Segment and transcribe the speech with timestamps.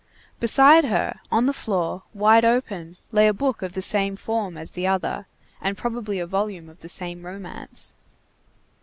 [0.39, 4.71] Beside her, on the floor, wide open, lay a book of the same form as
[4.71, 5.27] the other,
[5.61, 7.93] and probably a volume of the same romance.